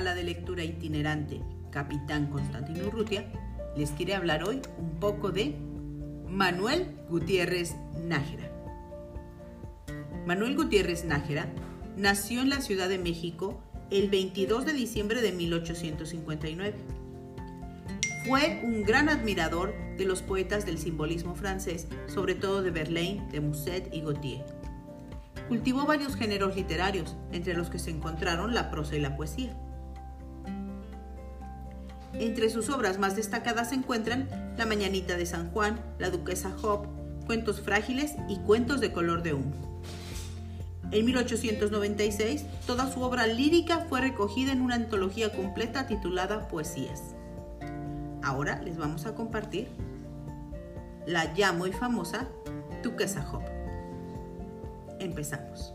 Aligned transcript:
de 0.00 0.24
lectura 0.24 0.64
itinerante 0.64 1.42
Capitán 1.70 2.30
Constantino 2.30 2.86
Urrutia, 2.86 3.30
les 3.76 3.90
quiere 3.90 4.14
hablar 4.14 4.44
hoy 4.44 4.62
un 4.78 4.98
poco 4.98 5.30
de 5.30 5.54
Manuel 6.26 6.96
Gutiérrez 7.10 7.76
Nájera. 8.02 8.50
Manuel 10.26 10.56
Gutiérrez 10.56 11.04
Nájera 11.04 11.52
nació 11.98 12.40
en 12.40 12.48
la 12.48 12.62
Ciudad 12.62 12.88
de 12.88 12.98
México 12.98 13.62
el 13.90 14.08
22 14.08 14.64
de 14.64 14.72
diciembre 14.72 15.20
de 15.20 15.32
1859. 15.32 16.74
Fue 18.26 18.62
un 18.64 18.82
gran 18.82 19.10
admirador 19.10 19.74
de 19.98 20.06
los 20.06 20.22
poetas 20.22 20.64
del 20.64 20.78
simbolismo 20.78 21.34
francés, 21.34 21.88
sobre 22.06 22.34
todo 22.34 22.62
de 22.62 22.70
Verlaine, 22.70 23.28
de 23.30 23.40
Musset 23.40 23.92
y 23.92 24.00
Gautier. 24.00 24.46
Cultivó 25.48 25.84
varios 25.84 26.16
géneros 26.16 26.56
literarios, 26.56 27.16
entre 27.32 27.52
los 27.52 27.68
que 27.68 27.78
se 27.78 27.90
encontraron 27.90 28.54
la 28.54 28.70
prosa 28.70 28.96
y 28.96 29.00
la 29.00 29.14
poesía. 29.16 29.54
Entre 32.14 32.50
sus 32.50 32.68
obras 32.70 32.98
más 32.98 33.16
destacadas 33.16 33.70
se 33.70 33.76
encuentran 33.76 34.28
La 34.56 34.66
Mañanita 34.66 35.16
de 35.16 35.26
San 35.26 35.50
Juan, 35.50 35.80
La 35.98 36.10
Duquesa 36.10 36.54
Hop, 36.62 36.86
Cuentos 37.26 37.60
Frágiles 37.60 38.14
y 38.28 38.38
Cuentos 38.38 38.80
de 38.80 38.92
Color 38.92 39.22
de 39.22 39.34
Humo. 39.34 39.70
En 40.92 41.04
1896, 41.04 42.44
toda 42.66 42.92
su 42.92 43.00
obra 43.02 43.28
lírica 43.28 43.86
fue 43.88 44.00
recogida 44.00 44.50
en 44.50 44.60
una 44.60 44.74
antología 44.74 45.32
completa 45.32 45.86
titulada 45.86 46.48
Poesías. 46.48 47.14
Ahora 48.22 48.60
les 48.62 48.76
vamos 48.76 49.06
a 49.06 49.14
compartir 49.14 49.68
la 51.06 51.32
ya 51.34 51.52
muy 51.52 51.72
famosa 51.72 52.26
Duquesa 52.82 53.24
Hop. 53.32 53.42
Empezamos. 54.98 55.72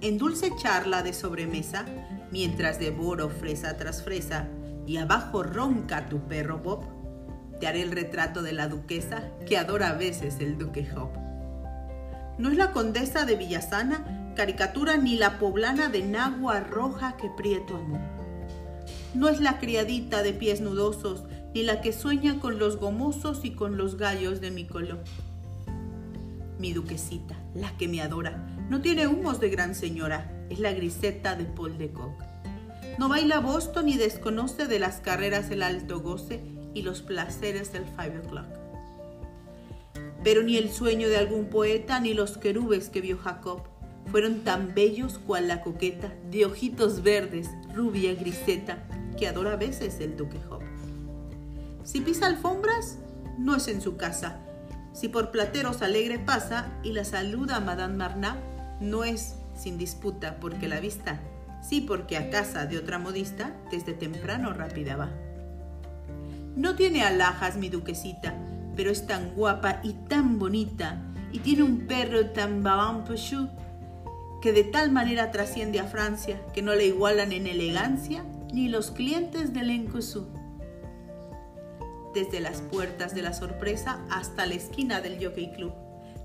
En 0.00 0.18
dulce 0.18 0.50
charla 0.58 1.02
de 1.02 1.12
sobremesa, 1.12 1.86
mientras 2.34 2.80
devoro 2.80 3.30
fresa 3.30 3.76
tras 3.76 4.02
fresa 4.02 4.48
y 4.88 4.96
abajo 4.96 5.44
ronca 5.44 6.08
tu 6.08 6.18
perro 6.26 6.58
Bob, 6.58 6.84
te 7.60 7.68
haré 7.68 7.80
el 7.80 7.92
retrato 7.92 8.42
de 8.42 8.52
la 8.52 8.66
duquesa 8.66 9.22
que 9.46 9.56
adora 9.56 9.90
a 9.90 9.92
veces 9.92 10.40
el 10.40 10.58
duque 10.58 10.84
Hop. 10.96 11.10
No 12.36 12.50
es 12.50 12.56
la 12.56 12.72
condesa 12.72 13.24
de 13.24 13.36
Villasana, 13.36 14.32
caricatura 14.34 14.96
ni 14.96 15.16
la 15.16 15.38
poblana 15.38 15.88
de 15.88 16.02
Nagua 16.02 16.58
Roja 16.58 17.16
que 17.16 17.30
Prieto 17.30 17.76
amó. 17.76 18.00
No 19.14 19.28
es 19.28 19.40
la 19.40 19.60
criadita 19.60 20.24
de 20.24 20.32
pies 20.32 20.60
nudosos, 20.60 21.22
ni 21.54 21.62
la 21.62 21.80
que 21.80 21.92
sueña 21.92 22.40
con 22.40 22.58
los 22.58 22.78
gomosos 22.78 23.44
y 23.44 23.52
con 23.52 23.76
los 23.76 23.96
gallos 23.96 24.40
de 24.40 24.50
mi 24.50 24.66
color. 24.66 25.04
Mi 26.58 26.72
duquesita, 26.72 27.36
la 27.54 27.76
que 27.76 27.86
me 27.86 28.02
adora, 28.02 28.44
no 28.68 28.80
tiene 28.80 29.06
humos 29.06 29.38
de 29.38 29.50
gran 29.50 29.76
señora, 29.76 30.33
es 30.50 30.58
la 30.58 30.72
griseta 30.72 31.36
de 31.36 31.44
Paul 31.44 31.78
de 31.78 31.90
Kock. 31.90 32.12
No 32.98 33.08
baila 33.08 33.40
Boston 33.40 33.86
ni 33.86 33.96
desconoce 33.96 34.66
de 34.66 34.78
las 34.78 35.00
carreras 35.00 35.50
el 35.50 35.62
alto 35.62 36.00
goce 36.00 36.42
y 36.74 36.82
los 36.82 37.02
placeres 37.02 37.72
del 37.72 37.84
five 37.84 38.18
o'clock. 38.18 38.46
Pero 40.22 40.42
ni 40.42 40.56
el 40.56 40.70
sueño 40.70 41.08
de 41.08 41.18
algún 41.18 41.46
poeta 41.46 42.00
ni 42.00 42.14
los 42.14 42.38
querubes 42.38 42.88
que 42.88 43.00
vio 43.00 43.18
Jacob 43.18 43.62
fueron 44.10 44.40
tan 44.40 44.74
bellos 44.74 45.18
cual 45.18 45.48
la 45.48 45.60
coqueta 45.60 46.12
de 46.30 46.46
ojitos 46.46 47.02
verdes, 47.02 47.50
rubia 47.74 48.14
griseta, 48.14 48.84
que 49.18 49.28
adora 49.28 49.52
a 49.52 49.56
veces 49.56 50.00
el 50.00 50.16
duque 50.16 50.38
Job. 50.48 50.62
Si 51.84 52.00
pisa 52.00 52.26
alfombras, 52.26 52.98
no 53.38 53.56
es 53.56 53.68
en 53.68 53.80
su 53.80 53.96
casa. 53.96 54.40
Si 54.92 55.08
por 55.08 55.30
plateros 55.30 55.82
alegre 55.82 56.18
pasa 56.18 56.72
y 56.82 56.92
la 56.92 57.04
saluda 57.04 57.56
a 57.56 57.60
Madame 57.60 57.96
Marnat, 57.96 58.38
no 58.80 59.04
es 59.04 59.36
sin 59.54 59.78
disputa 59.78 60.38
porque 60.40 60.68
la 60.68 60.80
vista, 60.80 61.20
sí 61.62 61.80
porque 61.80 62.16
a 62.16 62.30
casa 62.30 62.66
de 62.66 62.78
otra 62.78 62.98
modista, 62.98 63.54
desde 63.70 63.94
temprano 63.94 64.52
rápida 64.52 64.96
va. 64.96 65.10
No 66.56 66.76
tiene 66.76 67.02
alhajas 67.02 67.56
mi 67.56 67.68
duquesita, 67.68 68.34
pero 68.76 68.90
es 68.90 69.06
tan 69.06 69.34
guapa 69.34 69.80
y 69.82 69.92
tan 70.08 70.38
bonita, 70.38 71.00
y 71.32 71.40
tiene 71.40 71.62
un 71.64 71.86
perro 71.86 72.30
tan 72.30 72.62
baban 72.62 73.04
que 74.40 74.52
de 74.52 74.64
tal 74.64 74.92
manera 74.92 75.30
trasciende 75.30 75.80
a 75.80 75.84
Francia 75.84 76.40
que 76.52 76.62
no 76.62 76.74
le 76.74 76.86
igualan 76.86 77.32
en 77.32 77.46
elegancia 77.46 78.24
ni 78.52 78.68
los 78.68 78.90
clientes 78.90 79.52
del 79.52 79.70
Encosú. 79.70 80.28
Desde 82.14 82.40
las 82.40 82.60
puertas 82.60 83.14
de 83.14 83.22
la 83.22 83.32
sorpresa 83.32 83.98
hasta 84.10 84.46
la 84.46 84.54
esquina 84.54 85.00
del 85.00 85.24
Jockey 85.24 85.50
Club, 85.52 85.72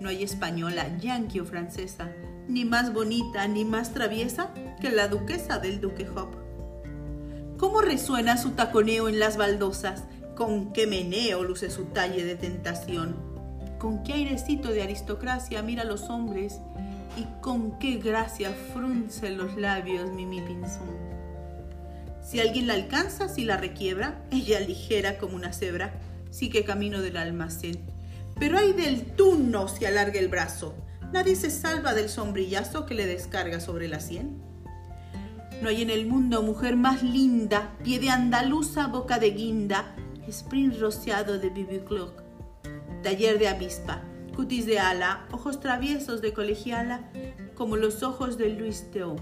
no 0.00 0.08
hay 0.08 0.22
española, 0.22 0.98
yankee 0.98 1.40
o 1.40 1.44
francesa, 1.46 2.10
ni 2.50 2.64
más 2.64 2.92
bonita 2.92 3.46
ni 3.46 3.64
más 3.64 3.94
traviesa 3.94 4.52
que 4.80 4.90
la 4.90 5.08
duquesa 5.08 5.58
del 5.58 5.80
Duque 5.80 6.08
Hop. 6.08 6.30
¿Cómo 7.56 7.80
resuena 7.80 8.36
su 8.36 8.50
taconeo 8.50 9.08
en 9.08 9.20
las 9.20 9.36
baldosas? 9.36 10.04
¿Con 10.34 10.72
qué 10.72 10.86
meneo 10.86 11.44
luce 11.44 11.70
su 11.70 11.84
talle 11.86 12.24
de 12.24 12.34
tentación? 12.34 13.14
¿Con 13.78 14.02
qué 14.02 14.14
airecito 14.14 14.70
de 14.70 14.82
aristocracia 14.82 15.62
mira 15.62 15.82
a 15.82 15.86
los 15.86 16.10
hombres? 16.10 16.58
¿Y 17.16 17.26
con 17.40 17.78
qué 17.78 17.96
gracia 17.96 18.52
frunce 18.72 19.30
los 19.30 19.56
labios 19.56 20.10
Mimi 20.10 20.40
Pinzón? 20.40 20.96
Si 22.22 22.40
alguien 22.40 22.66
la 22.66 22.74
alcanza, 22.74 23.28
si 23.28 23.44
la 23.44 23.56
requiebra, 23.56 24.22
ella 24.30 24.60
ligera 24.60 25.18
como 25.18 25.36
una 25.36 25.52
cebra, 25.52 25.92
sí 26.30 26.48
que 26.48 26.64
camino 26.64 27.00
del 27.00 27.16
almacén. 27.16 27.80
Pero 28.38 28.58
hay 28.58 28.72
del 28.72 29.04
tuno 29.04 29.68
si 29.68 29.84
alarga 29.84 30.18
el 30.18 30.28
brazo, 30.28 30.74
Nadie 31.12 31.34
se 31.34 31.50
salva 31.50 31.92
del 31.92 32.08
sombrillazo 32.08 32.86
que 32.86 32.94
le 32.94 33.04
descarga 33.04 33.58
sobre 33.58 33.88
la 33.88 33.98
sien. 33.98 34.40
No 35.60 35.68
hay 35.68 35.82
en 35.82 35.90
el 35.90 36.06
mundo 36.06 36.42
mujer 36.42 36.76
más 36.76 37.02
linda, 37.02 37.76
pie 37.82 37.98
de 37.98 38.10
andaluza, 38.10 38.86
boca 38.86 39.18
de 39.18 39.32
guinda, 39.32 39.96
sprint 40.28 40.78
rociado 40.78 41.38
de 41.38 41.50
bibi 41.50 41.80
clock, 41.80 42.22
taller 43.02 43.38
de 43.40 43.48
avispa, 43.48 44.02
cutis 44.36 44.66
de 44.66 44.78
ala, 44.78 45.26
ojos 45.32 45.58
traviesos 45.58 46.22
de 46.22 46.32
colegiala, 46.32 47.10
como 47.54 47.76
los 47.76 48.04
ojos 48.04 48.38
de 48.38 48.50
Luis 48.50 48.90
Teó. 48.92 49.16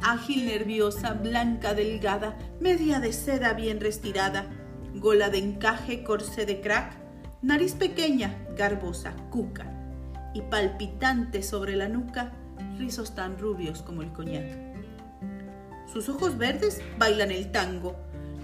Ágil, 0.00 0.46
nerviosa, 0.46 1.14
blanca, 1.14 1.74
delgada, 1.74 2.38
media 2.60 3.00
de 3.00 3.12
seda 3.12 3.52
bien 3.52 3.80
restirada, 3.80 4.48
gola 4.94 5.28
de 5.28 5.38
encaje, 5.38 6.04
corsé 6.04 6.46
de 6.46 6.60
crack, 6.60 6.96
nariz 7.42 7.74
pequeña, 7.74 8.46
garbosa, 8.56 9.14
cuca, 9.30 9.75
y 10.36 10.42
palpitante 10.42 11.42
sobre 11.42 11.76
la 11.76 11.88
nuca 11.88 12.32
rizos 12.78 13.14
tan 13.14 13.38
rubios 13.38 13.80
como 13.80 14.02
el 14.02 14.12
coñac. 14.12 14.44
Sus 15.90 16.10
ojos 16.10 16.36
verdes 16.36 16.82
bailan 16.98 17.30
el 17.30 17.50
tango, 17.50 17.96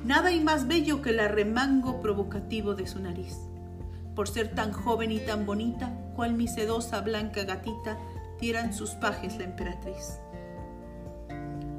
nada 0.02 0.28
hay 0.28 0.40
más 0.40 0.66
bello 0.66 1.02
que 1.02 1.10
el 1.10 1.20
arremango 1.20 2.00
provocativo 2.00 2.74
de 2.74 2.86
su 2.86 2.98
nariz. 2.98 3.36
Por 4.14 4.26
ser 4.26 4.54
tan 4.54 4.72
joven 4.72 5.12
y 5.12 5.18
tan 5.18 5.44
bonita, 5.44 5.92
cual 6.16 6.32
mi 6.32 6.48
sedosa 6.48 7.02
blanca 7.02 7.44
gatita, 7.44 7.98
tiran 8.38 8.72
sus 8.72 8.90
pajes 8.92 9.36
la 9.36 9.44
emperatriz. 9.44 10.18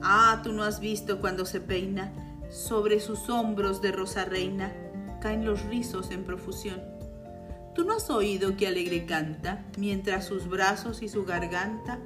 Ah, 0.04 0.42
tú 0.44 0.54
no 0.54 0.62
has 0.62 0.80
visto 0.80 1.20
cuando 1.20 1.46
se 1.48 1.60
peina, 1.60 2.14
sobre 2.52 3.00
sus 3.00 3.30
hombros 3.30 3.82
de 3.82 3.92
rosa 3.92 4.26
reina 4.26 4.72
caen 5.22 5.44
los 5.44 5.64
rizos 5.64 6.12
en 6.12 6.24
profusión 6.24 6.93
¿Tú 7.74 7.84
no 7.84 7.96
has 7.96 8.10
oído 8.12 8.56
que 8.56 8.68
alegre 8.68 9.06
canta, 9.06 9.66
mientras 9.78 10.26
sus 10.26 10.48
brazos 10.48 11.02
y 11.02 11.10
su 11.10 11.26
garganta 11.26 12.00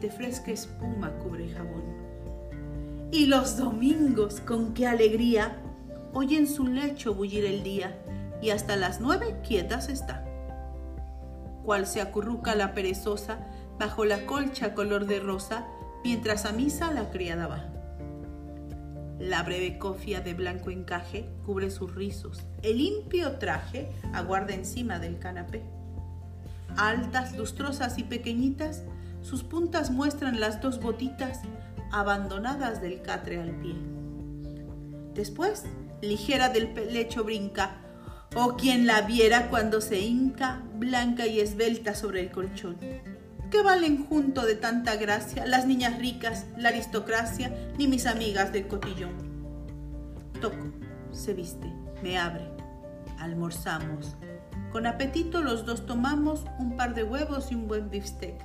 de 0.00 0.10
fresca 0.10 0.50
espuma 0.50 1.12
cubre 1.18 1.48
jabón? 1.48 1.82
Y 3.10 3.26
los 3.26 3.56
domingos, 3.56 4.40
con 4.40 4.74
qué 4.74 4.86
alegría, 4.86 5.62
oyen 6.12 6.46
su 6.46 6.66
lecho 6.66 7.14
bullir 7.14 7.46
el 7.46 7.62
día, 7.62 7.98
y 8.42 8.50
hasta 8.50 8.76
las 8.76 9.00
nueve 9.00 9.40
quietas 9.46 9.88
está. 9.88 10.26
Cual 11.64 11.86
se 11.86 12.02
acurruca 12.02 12.54
la 12.54 12.74
perezosa 12.74 13.38
bajo 13.78 14.04
la 14.04 14.26
colcha 14.26 14.74
color 14.74 15.06
de 15.06 15.20
rosa, 15.20 15.66
mientras 16.04 16.44
a 16.44 16.52
misa 16.52 16.92
la 16.92 17.10
criada 17.10 17.46
va. 17.46 17.73
La 19.18 19.42
breve 19.42 19.78
cofia 19.78 20.20
de 20.20 20.34
blanco 20.34 20.70
encaje 20.70 21.28
cubre 21.46 21.70
sus 21.70 21.94
rizos. 21.94 22.42
El 22.62 22.78
limpio 22.78 23.38
traje 23.38 23.88
aguarda 24.12 24.54
encima 24.54 24.98
del 24.98 25.18
canapé. 25.18 25.62
Altas, 26.76 27.36
lustrosas 27.36 27.98
y 27.98 28.02
pequeñitas, 28.02 28.82
sus 29.22 29.44
puntas 29.44 29.90
muestran 29.90 30.40
las 30.40 30.60
dos 30.60 30.80
botitas 30.80 31.40
abandonadas 31.92 32.82
del 32.82 33.02
catre 33.02 33.40
al 33.40 33.52
pie. 33.60 33.76
Después, 35.14 35.64
ligera 36.02 36.48
del 36.48 36.74
lecho 36.92 37.22
brinca, 37.22 37.76
o 38.34 38.44
oh, 38.44 38.56
quien 38.56 38.86
la 38.86 39.02
viera 39.02 39.48
cuando 39.48 39.80
se 39.80 40.00
hinca, 40.00 40.62
blanca 40.74 41.26
y 41.26 41.38
esbelta 41.38 41.94
sobre 41.94 42.20
el 42.20 42.32
colchón. 42.32 42.76
¿Qué 43.54 43.62
valen 43.62 44.04
junto 44.04 44.44
de 44.44 44.56
tanta 44.56 44.96
gracia 44.96 45.46
las 45.46 45.64
niñas 45.64 45.96
ricas, 46.00 46.44
la 46.56 46.70
aristocracia, 46.70 47.56
ni 47.78 47.86
mis 47.86 48.04
amigas 48.04 48.52
del 48.52 48.66
cotillón? 48.66 49.12
Toco, 50.40 50.72
se 51.12 51.34
viste, 51.34 51.72
me 52.02 52.18
abre, 52.18 52.50
almorzamos. 53.20 54.16
Con 54.72 54.88
apetito 54.88 55.40
los 55.40 55.64
dos 55.64 55.86
tomamos 55.86 56.44
un 56.58 56.76
par 56.76 56.96
de 56.96 57.04
huevos 57.04 57.52
y 57.52 57.54
un 57.54 57.68
buen 57.68 57.90
beefsteak. 57.90 58.44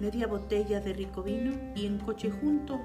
media 0.00 0.26
botella 0.26 0.80
de 0.80 0.94
rico 0.94 1.22
vino 1.22 1.52
y 1.76 1.84
en 1.84 1.98
coche 1.98 2.30
junto 2.30 2.80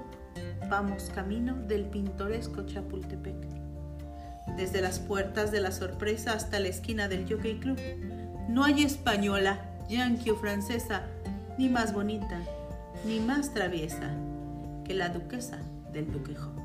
vamos 0.68 1.10
camino 1.14 1.54
del 1.54 1.86
pintoresco 1.86 2.66
Chapultepec. 2.66 3.48
Desde 4.58 4.82
las 4.82 4.98
puertas 4.98 5.50
de 5.50 5.62
la 5.62 5.72
sorpresa 5.72 6.34
hasta 6.34 6.60
la 6.60 6.68
esquina 6.68 7.08
del 7.08 7.26
Jockey 7.26 7.58
Club, 7.60 7.78
no 8.50 8.62
hay 8.62 8.82
española, 8.82 9.58
yankee 9.88 10.32
o 10.32 10.36
francesa, 10.36 11.06
ni 11.60 11.68
más 11.68 11.92
bonita, 11.92 12.40
ni 13.04 13.20
más 13.20 13.52
traviesa 13.52 14.16
que 14.82 14.94
la 14.94 15.10
duquesa 15.10 15.58
del 15.92 16.10
Duque 16.10 16.34
Hop. 16.38 16.58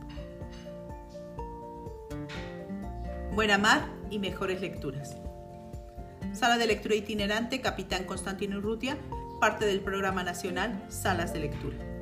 Buena 3.33 3.57
mar 3.57 3.89
y 4.09 4.19
mejores 4.19 4.62
lecturas. 4.62 5.18
Sala 6.31 6.57
de 6.57 6.68
lectura 6.68 6.95
itinerante 6.95 7.59
Capitán 7.59 8.06
Constantino 8.06 8.59
Urrutia, 8.59 8.97
parte 9.42 9.65
del 9.65 9.81
programa 9.81 10.24
nacional 10.24 10.81
Salas 10.88 11.33
de 11.33 11.39
Lectura. 11.41 11.94